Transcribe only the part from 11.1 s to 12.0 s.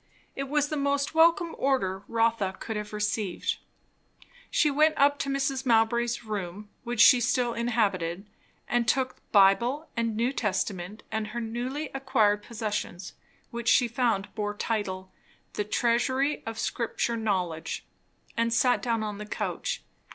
and her newly